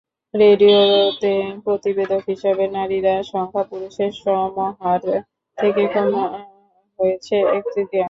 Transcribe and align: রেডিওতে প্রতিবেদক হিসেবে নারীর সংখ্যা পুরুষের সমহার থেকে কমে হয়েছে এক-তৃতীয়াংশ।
রেডিওতে 0.33 1.33
প্রতিবেদক 1.65 2.21
হিসেবে 2.27 2.63
নারীর 2.69 3.07
সংখ্যা 3.31 3.63
পুরুষের 3.69 4.11
সমহার 4.21 5.01
থেকে 5.57 5.83
কমে 5.93 6.23
হয়েছে 6.99 7.35
এক-তৃতীয়াংশ। 7.49 7.99